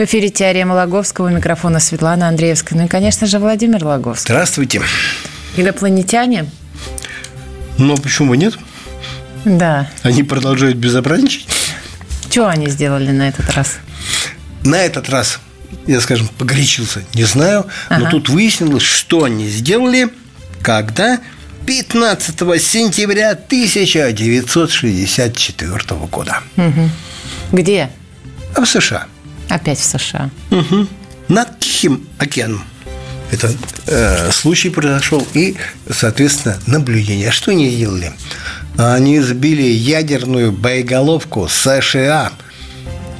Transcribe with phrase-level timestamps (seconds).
[0.00, 2.78] В эфире «Теорема Логовского», микрофона Светлана Андреевская.
[2.78, 4.32] Ну и, конечно же, Владимир Логовский.
[4.32, 4.80] Здравствуйте.
[5.58, 6.46] Инопланетяне?
[7.76, 8.58] Ну, почему нет?
[9.44, 9.90] Да.
[10.02, 11.46] Они продолжают безобразничать.
[12.30, 13.76] Что они сделали на этот раз?
[14.64, 15.38] На этот раз,
[15.86, 18.04] я, скажем, погорячился, не знаю, ага.
[18.04, 20.08] но тут выяснилось, что они сделали,
[20.62, 21.20] когда
[21.66, 26.38] 15 сентября 1964 года.
[26.56, 26.88] Угу.
[27.52, 27.90] Где?
[28.56, 29.06] В США.
[29.50, 30.30] Опять в США.
[30.50, 30.86] Угу.
[31.28, 32.64] Над Тихим океаном.
[33.30, 33.52] Это
[33.86, 35.56] э, случай произошел и,
[35.90, 37.28] соответственно, наблюдение.
[37.28, 38.14] А что они делали?
[38.76, 42.32] Они сбили ядерную боеголовку США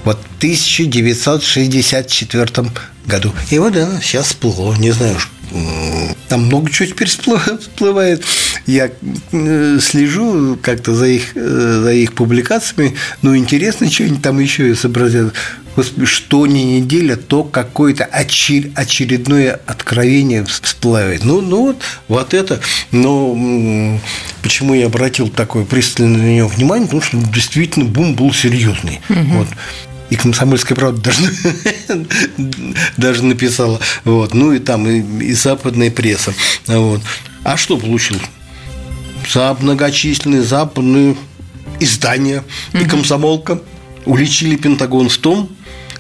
[0.05, 2.71] вот в 1964
[3.07, 3.33] году.
[3.51, 4.75] И вот она сейчас всплыло.
[4.77, 5.17] Не знаю,
[6.29, 8.25] там много чего теперь всплывает.
[8.71, 8.91] Я
[9.33, 12.95] э, слежу как-то за их, э, за их публикациями.
[13.23, 15.35] Ну, интересно, что они там еще изобразят.
[15.75, 21.25] Господи, что не неделя, то какое-то очередное откровение всплывает.
[21.25, 22.61] Ну, ну вот, вот это.
[22.93, 23.99] Но
[24.43, 26.87] почему я обратил такое пристальное на него внимание?
[26.87, 29.01] Потому что действительно бум был серьезный.
[29.09, 29.39] Угу.
[29.39, 29.49] Вот
[30.11, 32.07] и «Комсомольская правда» даже,
[32.97, 33.81] даже написала.
[34.05, 34.35] Вот.
[34.35, 36.35] Ну, и там и, и западная пресса.
[36.67, 37.01] Вот.
[37.45, 38.19] А что получил?
[39.33, 41.17] За многочисленные западные
[41.79, 43.61] издания и комсомолка
[44.05, 45.49] уличили Пентагон в том,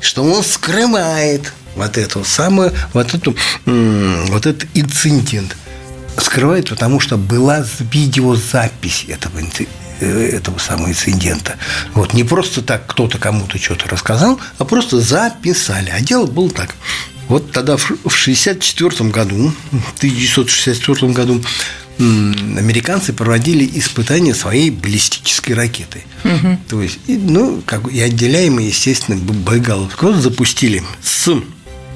[0.00, 3.36] что он скрывает вот эту самую, вот эту,
[3.66, 5.56] вот этот инцидент.
[6.18, 11.56] Скрывает, потому что была видеозапись этого инцидента Э, этого самого инцидента.
[11.92, 15.90] Вот, не просто так кто-то кому-то что-то рассказал, а просто записали.
[15.90, 16.74] А дело было так.
[17.28, 21.44] Вот тогда в 1964 году, в 1964 году
[22.00, 26.02] американцы проводили испытания своей баллистической ракеты.
[26.24, 26.58] Угу.
[26.68, 30.02] То есть, ну, как и отделяемые, естественно, боеголовки.
[30.02, 31.30] Вот запустили с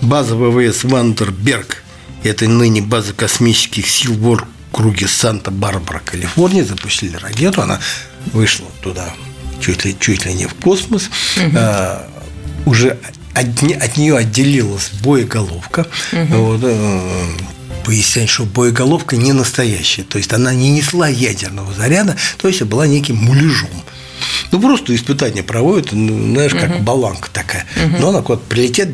[0.02, 1.82] базы ВВС Вандерберг,
[2.22, 7.80] это ныне база космических сил в круге Санта-Барбара, Калифорния, запустили ракету, она
[8.32, 9.14] вышла туда
[9.60, 11.56] чуть ли, чуть ли не в космос, угу.
[11.56, 12.08] а,
[12.66, 12.98] уже
[13.34, 15.86] от, от нее отделилась боеголовка.
[16.12, 16.36] Угу.
[16.36, 16.60] Вот,
[17.84, 22.86] пояснять, что боеголовка не настоящая, то есть она не несла ядерного заряда, то есть была
[22.86, 23.70] неким муляжом.
[24.50, 26.82] Ну, просто испытания проводят, ну, знаешь, как угу.
[26.82, 27.66] баланка такая.
[27.76, 27.96] Угу.
[28.00, 28.88] Но она куда-то прилетит,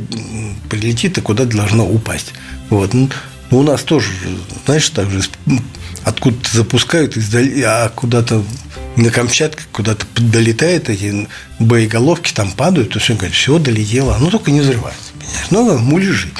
[0.69, 2.33] прилетит и куда должна упасть.
[2.69, 2.95] Вот.
[2.95, 3.09] Ну,
[3.51, 4.11] ну, у нас тоже,
[4.65, 5.23] знаешь, так же
[6.05, 8.43] откуда-то запускают, издали, а куда-то
[8.97, 11.29] на Камчатке куда-то долетает, эти
[11.59, 15.47] боеголовки там падают, то все, говорит, все, долетело, оно только не взрывается, понимаешь?
[15.51, 16.31] Ну, муляжи.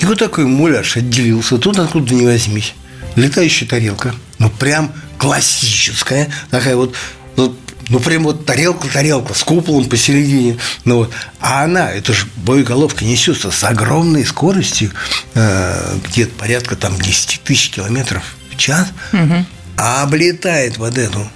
[0.00, 2.74] И вот такой муляж отделился, тут откуда не возьмись.
[3.14, 6.94] Летающая тарелка, ну, прям классическая, такая вот,
[7.36, 7.56] ну,
[7.88, 10.58] ну, прям вот тарелка-тарелка с куполом посередине.
[10.84, 11.12] Ну, вот.
[11.40, 14.90] А она, это же боеголовка несется с огромной скоростью,
[15.34, 19.46] э, где-то порядка там 10 тысяч километров в час, угу.
[19.76, 21.28] а облетает вот эту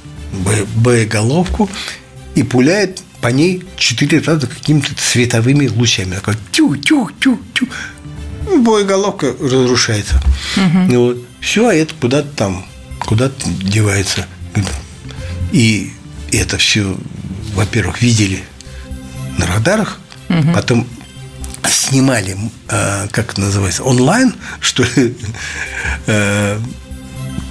[0.76, 1.70] боеголовку
[2.34, 6.14] и пуляет по ней четыре раза какими-то световыми лучами.
[6.14, 7.68] Такой тю-тю-тю-тю.
[8.58, 10.20] Боеголовка разрушается.
[10.56, 10.94] Угу.
[10.96, 11.16] Вот.
[11.40, 12.66] Все, а это куда-то там,
[12.98, 14.26] куда-то девается.
[15.52, 15.92] И
[16.32, 16.96] это все,
[17.54, 18.44] во-первых, видели
[19.38, 20.52] на радарах, угу.
[20.52, 20.86] потом
[21.68, 22.36] снимали,
[22.68, 25.16] э, как это называется, онлайн, что ли,
[26.06, 26.58] э,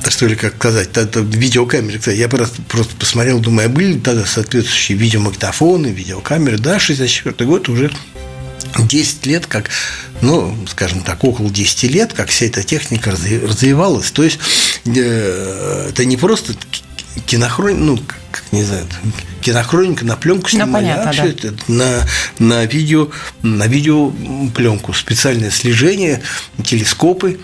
[0.08, 2.00] что ли, как сказать, это видеокамеры.
[2.14, 7.92] Я просто, просто посмотрел, думаю, а были тогда соответствующие видеомагнитофоны, видеокамеры, да, 64 год уже
[8.78, 9.70] 10 лет, как,
[10.22, 14.12] ну, скажем так, около 10 лет, как вся эта техника развивалась.
[14.12, 14.40] То есть
[14.86, 16.54] э, это не просто
[17.26, 17.98] кинохроника, ну,
[18.32, 18.86] как не знаю,
[19.42, 21.12] кинохроника на пленку ну, снимали, ну, понятно, а да.
[21.12, 22.08] все это на,
[22.40, 23.10] на видео,
[23.42, 26.22] на видеопленку, специальное слежение,
[26.64, 27.40] телескопы.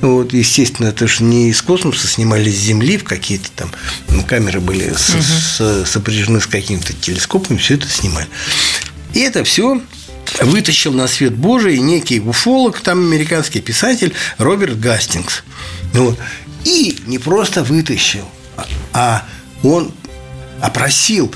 [0.00, 3.70] Вот, естественно, это же не из космоса снимали с Земли, в какие-то там
[4.08, 5.22] ну, камеры были с, угу.
[5.22, 8.26] с, сопряжены с какими-то телескопами, все это снимали.
[9.14, 9.80] И это все
[10.40, 15.42] вытащил на свет Божий некий уфолог, там американский писатель Роберт Гастингс.
[15.92, 16.18] Вот.
[16.64, 18.28] И не просто вытащил–
[18.92, 19.24] а
[19.62, 19.92] он
[20.60, 21.32] опросил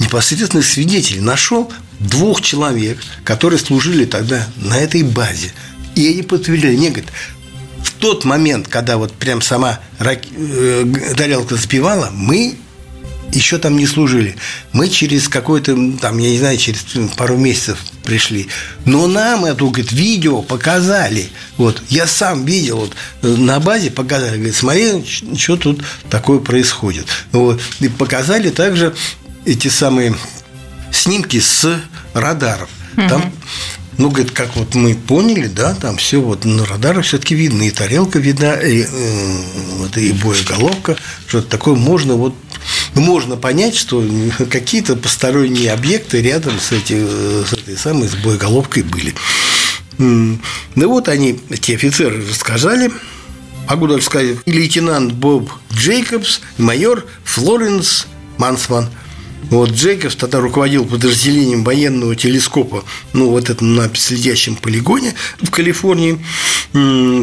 [0.00, 5.52] непосредственно свидетелей, нашел двух человек, которые служили тогда на этой базе.
[5.94, 7.10] И они подтвердили, они говорят,
[7.82, 10.20] в тот момент, когда вот прям сама рак...
[10.36, 10.84] э,
[11.16, 12.56] тарелка запевала, мы
[13.32, 14.36] еще там не служили.
[14.72, 16.84] Мы через какой-то, там, я не знаю, через
[17.16, 18.48] пару месяцев пришли.
[18.84, 21.28] Но нам это, говорит, видео показали.
[21.56, 22.78] Вот, я сам видел,
[23.22, 25.04] вот, на базе показали, говорит, смотри,
[25.36, 27.06] что тут такое происходит.
[27.32, 28.94] Вот, и показали также
[29.44, 30.14] эти самые
[30.90, 31.80] снимки с
[32.14, 32.68] радаров.
[32.96, 33.32] Там
[33.98, 37.70] ну, говорит, как вот мы поняли, да, там все вот на радарах все-таки видно, и
[37.72, 39.36] тарелка видна, и, э,
[39.78, 40.96] вот, и боеголовка,
[41.26, 41.74] что-то такое.
[41.74, 42.34] Можно вот
[42.94, 44.04] можно понять, что
[44.50, 46.94] какие-то посторонние объекты рядом с, эти,
[47.44, 49.14] с этой самой с боеголовкой были.
[49.98, 50.38] Ну
[50.76, 52.92] вот они, эти офицеры рассказали,
[53.68, 58.06] могу даже сказать, лейтенант Боб Джейкобс, майор Флоренс
[58.38, 58.88] Мансман–
[59.50, 66.18] вот Джейкобс тогда руководил подразделением военного телескопа, ну, вот это на следящем полигоне в Калифорнии,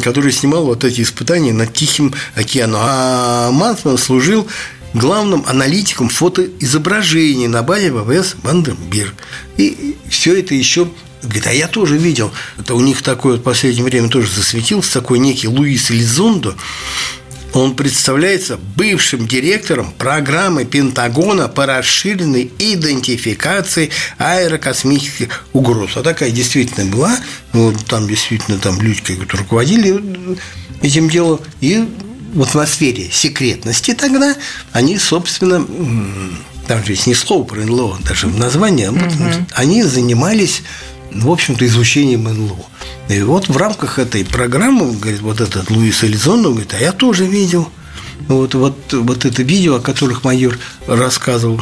[0.01, 2.81] который снимал вот эти испытания над Тихим океаном.
[2.83, 4.47] А Мансман служил
[4.94, 9.13] главным аналитиком фотоизображений на базе ВВС Ванденберг.
[9.57, 10.88] И все это еще
[11.25, 14.94] Говорит, а я тоже видел, это у них такое вот в последнее время тоже засветился,
[14.94, 16.56] такой некий Луис Элизондо,
[17.56, 25.92] он представляется бывшим директором программы Пентагона по расширенной идентификации аэрокосмических угроз.
[25.96, 27.18] А такая действительно была.
[27.54, 30.38] Вот там действительно там люди, которые руководили
[30.81, 31.40] этим делом.
[31.62, 31.88] И
[32.34, 34.36] в атмосфере секретности тогда
[34.74, 35.66] они, собственно,
[36.68, 39.52] там же есть не слово про НЛО, даже в названии, mm-hmm.
[39.54, 40.63] они занимались,
[41.21, 42.65] в общем-то, изучением НЛО.
[43.09, 47.25] И вот в рамках этой программы, говорит, вот этот Луис Элизон, говорит, а я тоже
[47.25, 47.69] видел
[48.27, 50.57] вот, вот, вот это видео, о которых майор
[50.88, 51.62] рассказывал.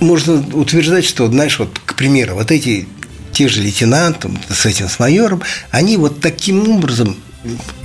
[0.00, 2.88] Можно утверждать, что, знаешь, вот, к примеру, вот эти
[3.32, 7.16] те же лейтенанты с этим, с майором, они вот таким образом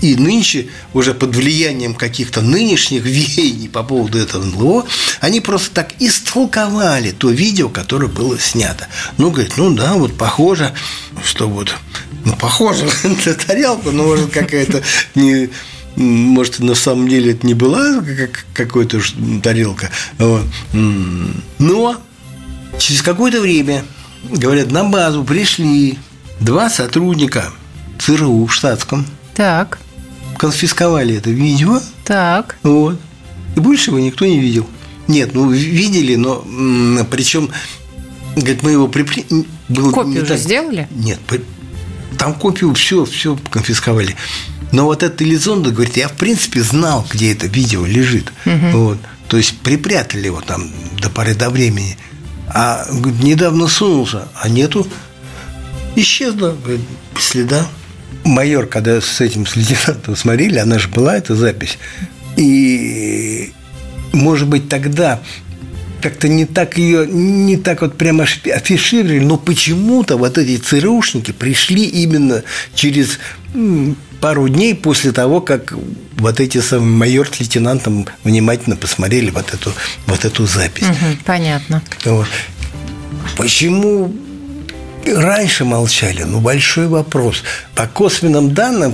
[0.02, 4.86] и нынче, уже под влиянием каких-то нынешних веяний по поводу этого НЛО,
[5.20, 8.88] они просто так истолковали то видео, которое было снято.
[9.18, 10.74] Ну, говорит, ну да, вот похоже,
[11.24, 11.74] что вот,
[12.26, 14.84] ну, похоже на тарелку, но может какая-то
[15.16, 15.50] не
[15.96, 19.02] может, на самом деле это не была как какая-то
[19.42, 19.90] тарелка.
[21.58, 22.02] Но
[22.78, 23.84] через какое-то время,
[24.30, 25.98] говорят, на базу пришли
[26.40, 27.52] два сотрудника
[27.98, 29.08] ЦРУ в штатском–
[29.38, 29.78] так.
[30.40, 31.80] Конфисковали это видео.
[32.04, 32.58] Так.
[32.64, 33.00] Вот.
[33.56, 34.68] И больше его никто не видел.
[35.08, 36.44] Нет, ну видели, но
[37.10, 37.52] причем,
[38.36, 39.26] говорит, мы его припли...
[39.70, 40.40] Было Копию уже так...
[40.40, 40.88] сделали?
[40.92, 41.20] Нет,
[42.18, 44.16] там копию все, все конфисковали.
[44.72, 48.34] Но вот этот Элизонда говорит, я в принципе знал, где это видео лежит.
[48.46, 48.78] Угу.
[48.78, 48.98] Вот.
[49.28, 50.68] То есть припрятали его там
[51.00, 51.96] до поры до времени.
[52.48, 54.88] А говорит, недавно сунулся, а нету.
[55.96, 56.82] Исчезло, говорит,
[57.20, 57.68] следа
[58.24, 61.78] майор, когда с этим с лейтенантом смотрели, она же была, эта запись.
[62.36, 63.52] И,
[64.14, 65.22] может быть, тогда
[66.02, 71.86] как-то не так ее, не так вот прямо афишировали, но почему-то вот эти ЦРУшники пришли
[71.86, 72.44] именно
[72.76, 73.20] через
[74.22, 75.74] пару дней после того, как
[76.18, 79.74] вот эти самые майор с лейтенантом внимательно посмотрели вот эту,
[80.06, 80.88] вот эту запись.
[80.88, 81.82] Угу, понятно.
[82.06, 82.28] Вот.
[83.36, 84.14] Почему
[85.14, 87.44] раньше молчали, ну, большой вопрос.
[87.76, 88.94] По косвенным данным,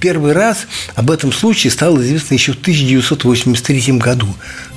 [0.00, 4.28] первый раз об этом случае стало известно еще в 1983 году.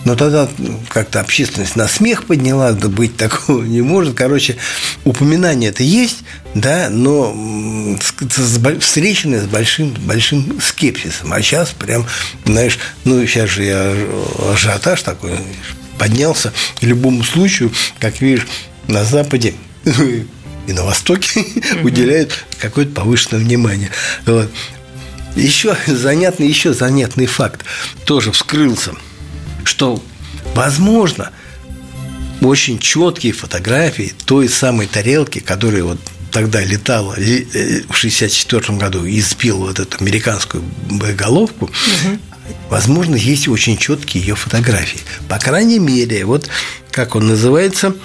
[0.05, 0.47] Но тогда
[0.87, 4.15] как-то общественность на смех подняла, да быть такого не может.
[4.15, 4.55] Короче,
[5.03, 6.19] упоминание это есть,
[6.55, 7.35] да, но
[8.79, 11.33] встреченное с большим, большим скепсисом.
[11.33, 12.05] А сейчас прям,
[12.45, 13.93] знаешь, ну, сейчас же я
[14.53, 15.31] ажиотаж такой
[15.97, 16.53] поднялся.
[16.81, 18.47] Любому случаю, как видишь,
[18.87, 19.53] на Западе
[20.69, 21.45] и на Востоке
[21.83, 23.89] уделяют какое-то повышенное внимание.
[24.25, 24.49] Вот.
[25.35, 27.65] Еще занятный, еще занятный факт
[28.05, 28.93] тоже вскрылся,
[29.63, 30.03] что,
[30.53, 31.31] возможно,
[32.41, 35.99] очень четкие фотографии той самой тарелки, которая вот
[36.31, 37.43] тогда летала э,
[37.89, 42.19] в 1964 году и сбил вот эту американскую боеголовку, угу.
[42.69, 44.99] возможно, есть очень четкие ее фотографии.
[45.27, 46.49] По крайней мере, вот
[46.91, 47.95] как он называется,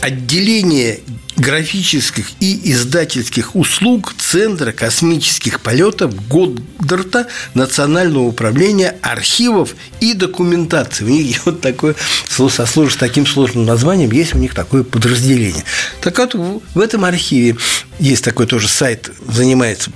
[0.00, 1.00] отделение
[1.36, 11.04] графических и издательских услуг Центра космических полетов Годдарта Национального управления архивов и документации.
[11.04, 11.94] У них вот такое,
[12.28, 15.64] со сложным, таким сложным названием, есть у них такое подразделение.
[16.00, 16.34] Так вот,
[16.74, 17.56] в этом архиве
[17.98, 19.90] есть такой тоже сайт, занимается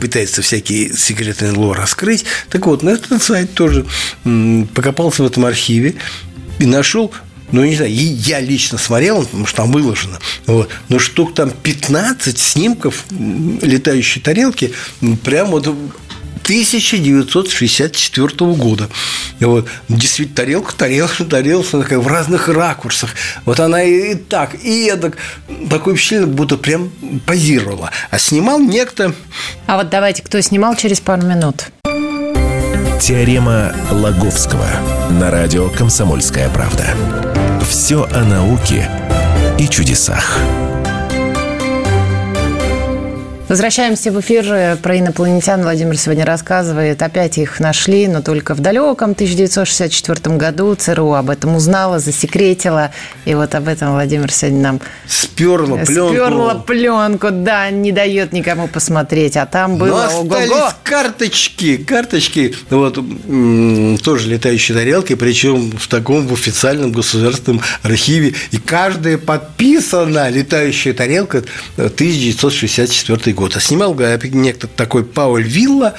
[0.00, 2.24] пытается всякие секреты НЛО раскрыть.
[2.50, 3.86] Так вот, на этот сайт тоже
[4.74, 5.94] покопался в этом архиве
[6.58, 7.12] и нашел
[7.52, 12.38] ну, не знаю, я лично смотрел, потому что там выложено, вот, но штук там 15
[12.38, 14.72] снимков летающей тарелки,
[15.22, 15.68] прям вот
[16.42, 18.88] 1964 года.
[19.40, 19.68] Вот.
[19.88, 23.14] Действительно, тарелка, тарелка, тарелка такая в разных ракурсах.
[23.44, 25.16] Вот она и, так, и эдак.
[25.70, 26.90] Такое впечатление, будто прям
[27.26, 27.90] позировала.
[28.10, 29.14] А снимал некто...
[29.66, 31.66] А вот давайте, кто снимал через пару минут.
[33.00, 34.66] Теорема Лаговского
[35.10, 36.94] на радио «Комсомольская правда».
[37.62, 38.90] Все о науке
[39.58, 40.38] и чудесах.
[43.52, 44.78] Возвращаемся в эфир.
[44.78, 47.02] Про инопланетян Владимир сегодня рассказывает.
[47.02, 50.74] Опять их нашли, но только в далеком 1964 году.
[50.74, 52.92] ЦРУ об этом узнала, засекретила.
[53.26, 54.80] И вот об этом Владимир сегодня нам...
[55.06, 56.14] Сперла пленку.
[56.14, 59.36] Сперла пленку, да, не дает никому посмотреть.
[59.36, 59.88] А там было...
[59.88, 60.72] Но остались ого-го.
[60.82, 62.54] карточки, карточки.
[62.70, 62.94] Вот,
[64.02, 68.32] тоже летающие тарелки, причем в таком в официальном государственном архиве.
[68.50, 71.42] И каждая подписана летающая тарелка
[71.76, 73.41] 1964 год.
[73.54, 75.94] А снимал некто такой Пауль Вилла,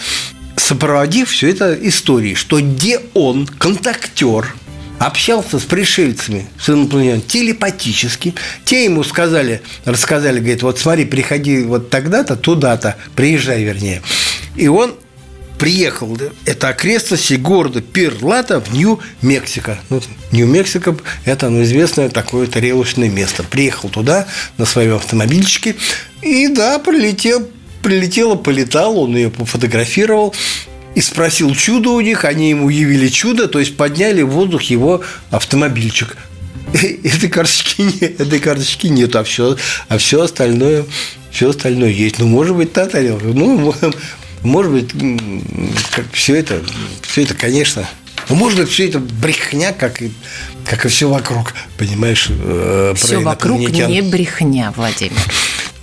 [0.55, 4.53] сопроводив все это историей, что где он, контактер,
[5.00, 8.33] общался с пришельцами, с инопланетянами телепатически.
[8.63, 14.01] Те ему сказали, рассказали, говорит, вот смотри, приходи вот тогда-то, туда-то, приезжай, вернее.
[14.55, 14.95] И он
[15.57, 19.79] приехал, это окрестности города Пирлата в Нью-Мексико.
[19.89, 23.43] Ну, Нью-Мексико– это ну, известное такое тарелочное место.
[23.43, 25.75] Приехал туда на своем автомобильчике,
[26.22, 27.48] и да, прилетел,
[27.81, 30.33] прилетела, полетал, он ее пофотографировал,
[30.95, 35.01] и спросил чудо у них, они ему явили чудо, то есть подняли в воздух его
[35.31, 36.17] автомобильчик.
[36.74, 39.57] Этой карточки нет, этой карточки нет, а все,
[39.89, 40.86] а все остальное,
[41.31, 42.19] все остальное есть.
[42.19, 43.25] Ну, может быть, та тарелка.
[43.25, 43.74] Ну,
[44.43, 44.91] может быть,
[45.91, 46.62] как все это,
[47.01, 47.88] все это, конечно,
[48.29, 50.12] ну, может быть, все это брехня, как и,
[50.65, 52.27] как и все вокруг, понимаешь?
[52.29, 55.19] Э, все вокруг не брехня, Владимир.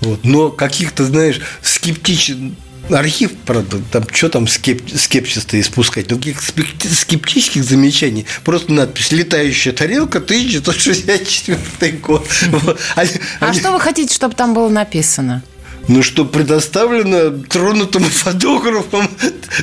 [0.00, 0.24] Вот.
[0.24, 2.54] Но каких-то, знаешь, скептичных
[2.90, 6.10] архив, правда, там что там скеп, скепсис-то испускать?
[6.10, 8.26] Ну, каких скептических замечаний.
[8.44, 12.26] Просто надпись «Летающая тарелка, 1964 год».
[13.40, 15.42] А что вы хотите, чтобы там было написано?
[15.88, 19.08] Ну, что предоставлено тронутым фотографом,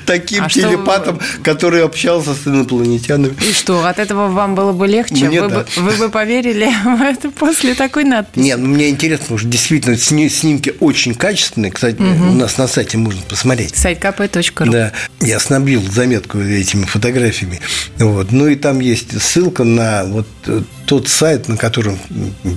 [0.06, 1.42] таким а телепатом, что...
[1.42, 3.36] который общался с инопланетянами.
[3.48, 5.26] И что, от этого вам было бы легче?
[5.26, 5.60] Мне вы, да.
[5.60, 8.44] бы, вы бы поверили в это после такой надписи?
[8.44, 11.72] Нет, ну мне интересно, потому что действительно снимки очень качественные.
[11.72, 12.32] Кстати, угу.
[12.32, 13.76] у нас на сайте можно посмотреть.
[13.76, 14.70] Сайт kp.ru.
[14.70, 17.60] Да, я снабдил заметку этими фотографиями.
[17.98, 18.32] Вот.
[18.32, 22.00] Ну и там есть ссылка на вот э, тот сайт, на котором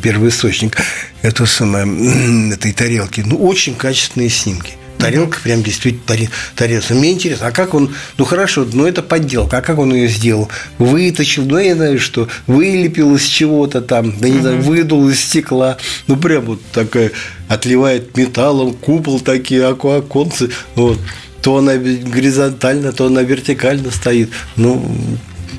[0.03, 0.77] первоисточник
[1.21, 3.23] это самое, этой тарелки.
[3.27, 4.75] Ну, очень качественные снимки.
[4.99, 6.95] Тарелка прям действительно тарелка.
[6.95, 10.49] Мне интересно, а как он, ну хорошо, ну это подделка, а как он ее сделал?
[10.79, 15.79] Выточил, ну я знаю, что вылепил из чего-то там, да не знаю, выдул из стекла.
[16.07, 17.13] Ну прям вот такая
[17.49, 20.51] отливает металлом, купол такие, оконцы.
[20.75, 21.01] Вот.
[21.41, 24.29] То она горизонтально, то она вертикально стоит.
[24.57, 24.87] Ну,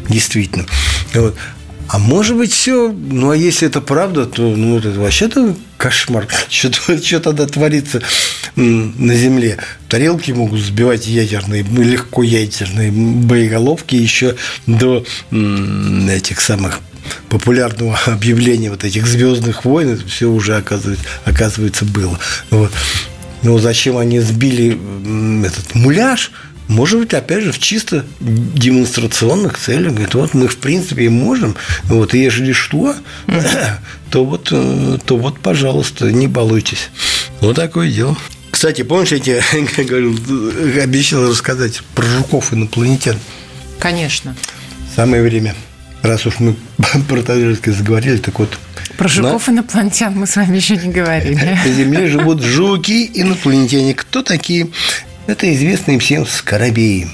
[0.07, 0.67] действительно.
[1.15, 1.35] Вот.
[1.91, 6.25] А может быть, все, ну а если это правда, то ну, это вообще-то кошмар.
[6.49, 8.01] Что, что тогда творится
[8.55, 9.57] на Земле?
[9.89, 16.79] Тарелки могут сбивать ядерные, легко ядерные боеголовки еще до этих самых
[17.27, 22.17] популярного объявления вот этих звездных войн, это все уже оказывается, оказывается было.
[22.51, 22.71] Вот.
[23.43, 24.79] Но зачем они сбили
[25.45, 26.31] этот муляж?
[26.71, 29.91] Может быть, опять же, в чисто демонстрационных целях.
[29.91, 31.57] Говорит, вот мы, в принципе, можем.
[31.83, 32.95] Вот, и ежели что,
[34.09, 36.89] то вот, э, то вот, пожалуйста, не балуйтесь.
[37.41, 38.17] Вот такое дело.
[38.51, 39.41] Кстати, помнишь, я тебе
[39.83, 40.17] говорил,
[40.81, 43.17] обещал рассказать про жуков инопланетян?
[43.77, 44.33] Конечно.
[44.95, 45.55] Самое время.
[46.03, 46.55] Раз уж мы
[47.09, 48.57] про Таджикское заговорили, так вот.
[48.97, 49.51] Про жуков на...
[49.51, 51.35] инопланетян мы с вами еще не говорили.
[51.65, 53.93] На Земле живут жуки инопланетяне.
[53.93, 54.69] Кто такие?
[55.27, 57.07] Это известные всем скоробеи.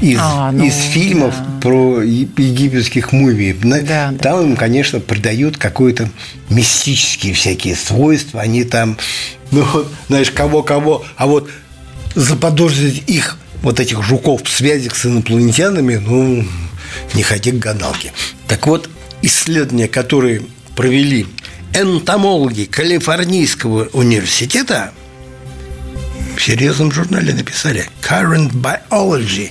[0.00, 1.60] Из, а, ну, из фильмов да.
[1.60, 3.52] про египетских мумий.
[3.52, 4.42] Да, там да.
[4.42, 6.10] им, конечно, придают какое-то
[6.50, 8.40] мистические всякие свойства.
[8.40, 8.98] Они там,
[9.52, 9.64] ну,
[10.08, 11.04] знаешь, кого-кого.
[11.16, 11.48] А вот
[12.16, 16.44] заподозрить их, вот этих жуков, в связях с инопланетянами, ну,
[17.14, 18.12] не ходи к гадалке.
[18.48, 18.90] Так вот,
[19.22, 20.42] исследования, которые
[20.74, 21.26] провели
[21.74, 24.92] энтомологи Калифорнийского университета,
[26.42, 29.50] серьезном журнале написали Current Biology.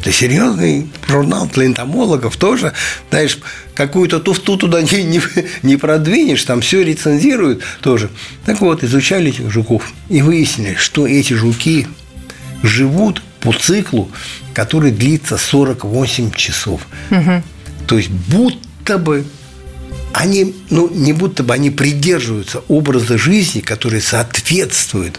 [0.00, 2.72] Это серьезный журнал для энтомологов тоже.
[3.10, 3.38] Знаешь,
[3.74, 5.20] какую-то туфту туда не, не,
[5.62, 8.10] не продвинешь, там все рецензируют тоже.
[8.46, 11.88] Так вот, изучали этих жуков и выяснили, что эти жуки
[12.62, 14.10] живут по циклу,
[14.54, 16.86] который длится 48 часов.
[17.10, 17.42] Угу.
[17.88, 19.24] То есть будто бы
[20.12, 25.18] они, ну, не будто бы они придерживаются образа жизни, который соответствует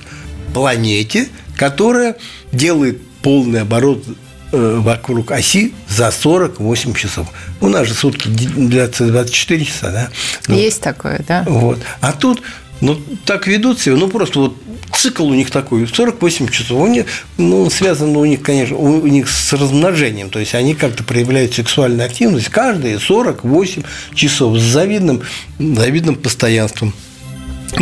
[0.53, 2.15] планете, которая
[2.51, 4.03] делает полный оборот
[4.51, 7.27] э, вокруг оси за 48 часов.
[7.61, 10.09] У нас же сутки длятся 24 часа, да?
[10.47, 11.43] Ну, Есть такое, да.
[11.47, 11.79] Вот.
[12.01, 12.41] А тут
[12.81, 14.57] ну, так ведут себя, ну, просто вот
[14.93, 16.89] цикл у них такой, 48 часов.
[16.89, 17.05] Них,
[17.37, 22.05] ну, связан у них, конечно, у них с размножением, то есть они как-то проявляют сексуальную
[22.05, 25.21] активность каждые 48 часов с завидным,
[25.59, 26.93] завидным постоянством.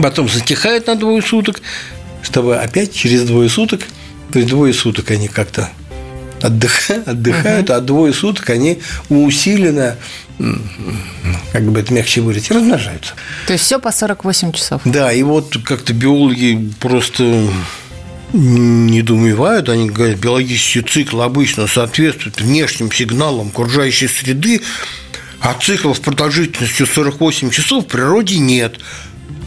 [0.01, 1.62] Потом затихают на двое суток,
[2.21, 3.81] чтобы опять через двое суток,
[4.31, 5.69] то есть двое суток они как-то
[6.41, 9.95] отдыхают, отдыхают, а двое суток они усиленно,
[11.51, 13.13] как бы это мягче выразить, размножаются.
[13.47, 14.81] То есть все по 48 часов.
[14.86, 17.47] Да, и вот как-то биологи просто
[18.33, 24.62] недоумевают, они говорят, биологический цикл обычно соответствует внешним сигналам окружающей среды,
[25.39, 28.79] а циклов продолжительностью 48 часов в природе нет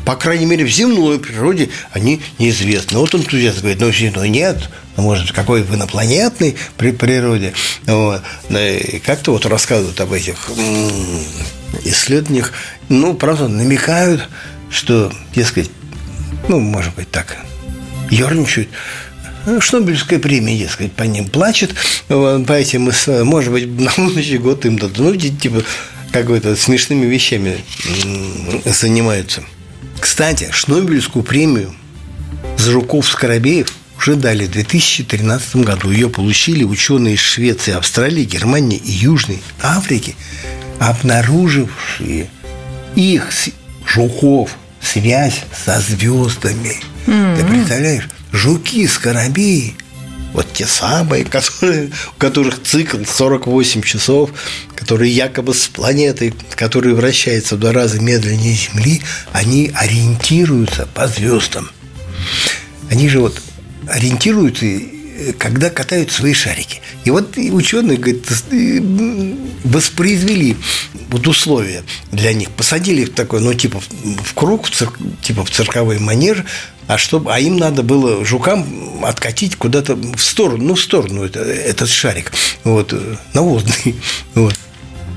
[0.04, 2.98] по крайней мере, в земной природе они неизвестны.
[2.98, 7.52] Вот энтузиаст говорит, ну, земной нет, ну, может, какой в инопланетной при природе.
[7.86, 8.22] Вот.
[9.04, 10.50] Как-то вот рассказывают об этих
[11.84, 12.52] исследованиях,
[12.88, 14.28] ну, правда, намекают,
[14.70, 15.70] что, дескать,
[16.48, 17.36] ну, может быть, так,
[18.10, 18.68] ерничают,
[19.46, 21.74] ну, Шнобелевская премия, дескать, по ним плачет,
[22.08, 22.90] по этим,
[23.24, 25.62] может быть, на будущий год им дадут, ну, типа,
[26.12, 27.58] какой-то смешными вещами
[28.64, 29.44] занимаются.
[29.98, 31.74] Кстати, Шнобелевскую премию
[32.56, 35.90] за Жуков-Скоробеев уже дали в 2013 году.
[35.90, 40.16] Ее получили ученые из Швеции, Австралии, Германии и Южной Африки,
[40.78, 42.30] обнаружившие
[42.94, 43.28] их
[43.86, 46.80] жуков связь со звездами.
[47.06, 47.36] Mm-hmm.
[47.36, 48.08] Ты представляешь?
[48.32, 49.74] Жуки, скоробеи
[50.32, 54.30] вот те самые, которые, у которых цикл 48 часов,
[54.74, 61.70] которые якобы с планеты, которая вращается в два раза медленнее Земли, они ориентируются по звездам.
[62.90, 63.40] Они же вот
[63.86, 64.66] ориентируются,
[65.38, 66.80] когда катают свои шарики.
[67.04, 68.24] И вот ученые, говорят,
[69.64, 70.56] воспроизвели
[71.08, 75.50] вот условия для них, посадили их такой, ну, типа в круг, в цирк, типа в
[75.50, 76.44] цирковой манеж,
[76.86, 81.40] а, чтобы, а им надо было жукам откатить куда-то в сторону, ну, в сторону это,
[81.40, 82.32] этот шарик,
[82.64, 82.94] вот,
[83.34, 83.96] навозный.
[84.34, 84.54] Вот.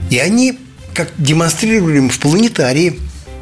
[0.09, 0.59] И они
[0.93, 2.99] как демонстрировали в планетарии,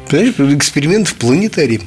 [0.08, 1.82] понимаешь, эксперимент в планетарии.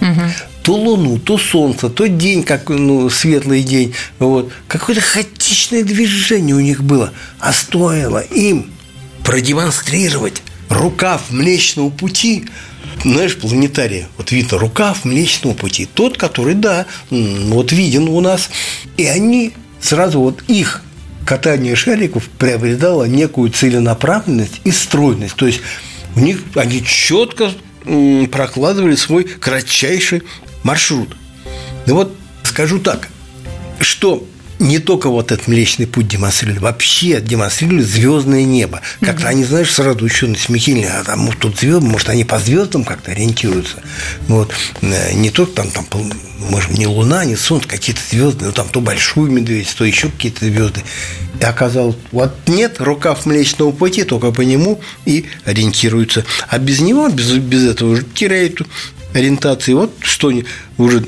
[0.00, 0.22] Угу.
[0.62, 3.94] То Луну, то Солнце, то день, как ну, светлый день.
[4.18, 4.52] Вот.
[4.68, 7.12] Какое-то хаотичное движение у них было.
[7.40, 8.70] А стоило им
[9.24, 12.44] продемонстрировать рукав Млечного Пути–
[13.04, 18.50] знаешь, планетария, вот видно рукав Млечного Пути, тот, который, да, вот виден у нас,
[18.96, 20.82] и они сразу вот их
[21.26, 25.60] катание шариков приобретало некую целенаправленность и стройность, то есть
[26.14, 27.50] у них они четко
[28.30, 30.22] прокладывали свой кратчайший
[30.62, 31.16] маршрут.
[31.86, 33.08] Ну вот скажу так,
[33.80, 34.26] что
[34.62, 38.80] не только вот этот Млечный Путь демонстрировали, вообще демонстрировали звездное небо.
[39.00, 43.10] Как-то они, знаешь, сразу ученые смекили, а там тут звезды, может, они по звездам как-то
[43.10, 43.82] ориентируются.
[44.28, 44.52] Вот.
[44.82, 45.86] Э, не только там, там
[46.48, 50.44] может, не Луна, не Солнце, какие-то звезды, ну, там то большую медведь, то еще какие-то
[50.44, 50.82] звезды.
[51.40, 56.24] И оказалось, вот нет рукав Млечного Пути, только по нему и ориентируются.
[56.48, 58.62] А без него, без, без этого теряют
[59.14, 59.72] ориентации.
[59.72, 60.32] Вот что
[60.78, 61.04] уже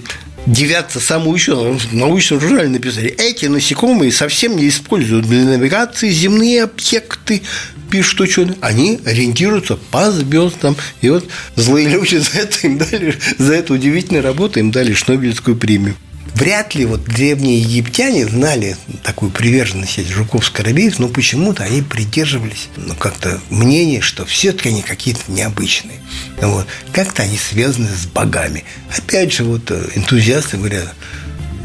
[0.47, 6.64] девятся самые ученые, в научном журнале написали, эти насекомые совсем не используют для навигации земные
[6.64, 7.43] объекты,
[7.90, 10.77] пишут ученые, они ориентируются по звездам.
[11.01, 15.57] И вот злые люди за это им дали, за эту удивительную работу им дали Шнобелевскую
[15.57, 15.97] премию
[16.35, 22.94] вряд ли вот древние египтяне знали такую приверженность жуков скоробеев, но почему-то они придерживались ну,
[22.94, 25.99] как-то мнения, что все-таки они какие-то необычные.
[26.40, 26.66] Вот.
[26.92, 28.64] Как-то они связаны с богами.
[28.97, 30.92] Опять же, вот э, энтузиасты говорят,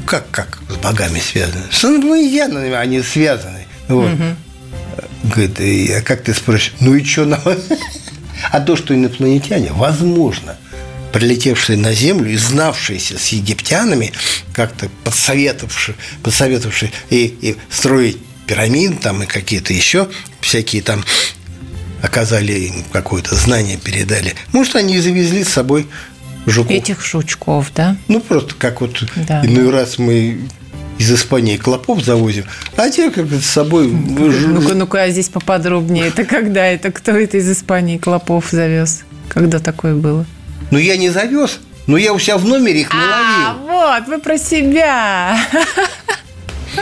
[0.06, 1.64] как, как с богами связаны?
[1.72, 3.66] С инопланетянами они связаны.
[3.88, 4.14] Вот.
[4.14, 4.24] Угу.
[5.36, 5.60] Говорит,
[5.92, 7.42] а как ты спрашиваешь, ну и что нам?
[8.54, 10.56] А то, что инопланетяне, возможно–
[11.12, 14.14] прилетевшие на Землю и знавшиеся с египтянами,
[14.54, 20.10] как-то подсоветовавшие, подсоветовавшие и, и строить пирамиды там и какие-то еще
[20.42, 21.04] всякие там
[22.02, 24.34] оказали им какое-то знание, передали.
[24.54, 25.88] Может, они и завезли с собой
[26.46, 26.72] жуков.
[26.72, 27.98] Этих жучков, да?
[28.08, 29.46] Ну, просто как вот да.
[29.46, 30.40] иной раз мы
[30.98, 32.46] из Испании клопов завозим,
[32.76, 33.88] а те как с собой...
[33.88, 36.08] Ну-ка, ну-ка, а здесь поподробнее.
[36.08, 36.66] Это когда?
[36.66, 39.04] Это кто это из Испании клопов завез?
[39.30, 40.26] Когда такое было?
[40.72, 43.18] Ну, я не завез, но я у себя в номере их наловил.
[43.18, 45.38] А, вот, вы про себя.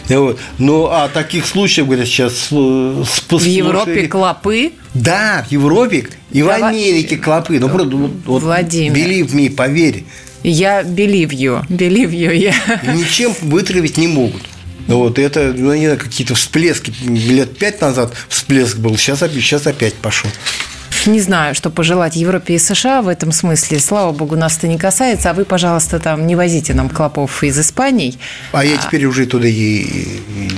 [0.10, 0.39] Вот.
[0.58, 4.73] Ну, а таких случаев, говорят, сейчас В Европе клопы?
[4.93, 7.60] Да, в Европе и в Америке клопы.
[7.60, 8.95] Ну, просто вот, Владимир.
[8.95, 10.04] believe me, поверь.
[10.43, 12.54] Я believe you, believe you, я.
[12.93, 14.43] Ничем вытравить не могут.
[14.88, 16.93] Вот это, ну, какие-то всплески.
[17.06, 20.30] Лет пять назад всплеск был, сейчас, сейчас опять пошел.
[21.08, 23.80] Не знаю, что пожелать Европе и США в этом смысле.
[23.80, 25.30] Слава богу, нас это не касается.
[25.30, 28.15] А вы, пожалуйста, там не возите нам клопов из Испании.
[28.52, 29.86] А я теперь уже туда и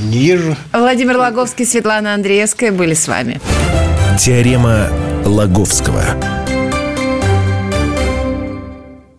[0.01, 0.55] не езжу.
[0.73, 3.39] Владимир Логовский, Светлана Андреевская были с вами.
[4.17, 4.89] Теорема
[5.23, 6.03] Лаговского.